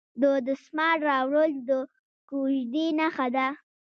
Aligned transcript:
د 0.21 0.23
دسمال 0.47 0.97
راوړل 1.09 1.51
د 1.69 1.71
کوژدې 2.29 2.85
نښه 2.99 3.27
ده. 3.35 3.47